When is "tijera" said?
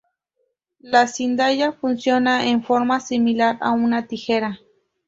4.07-4.59